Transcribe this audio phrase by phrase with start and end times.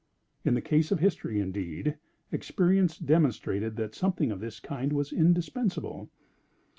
[0.43, 1.99] In the case of history, indeed,
[2.31, 6.09] experience demonstrated that something of this kind was indispensable.